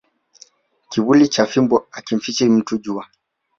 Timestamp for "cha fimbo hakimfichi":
1.27-2.49